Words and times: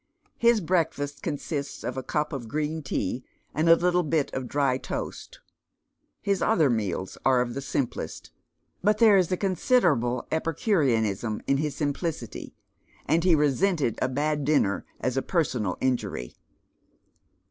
His 0.39 0.61
breakfast 0.61 1.21
consists 1.21 1.83
of 1.83 1.95
a 1.95 2.01
cup 2.01 2.33
of 2.33 2.51
gi 2.51 2.65
een 2.65 2.81
tea 2.81 3.23
and 3.53 3.69
a 3.69 3.75
little 3.75 4.01
bit 4.01 4.33
of 4.33 4.47
dry 4.47 4.79
toast. 4.79 5.39
His 6.23 6.41
other 6.41 6.71
meals 6.71 7.19
are 7.23 7.39
of 7.39 7.53
the 7.53 7.61
simplest. 7.61 8.31
But 8.81 8.97
there 8.97 9.19
fs 9.21 9.29
considerable 9.39 10.25
epicureanism 10.31 11.37
in 11.45 11.57
his 11.57 11.75
simplicity, 11.75 12.55
and 13.05 13.23
he 13.23 13.35
resented 13.35 13.99
a 14.01 14.09
bad 14.09 14.43
diimer 14.43 14.85
as 14.99 15.17
a 15.17 15.21
personal 15.21 15.77
injury. 15.81 16.33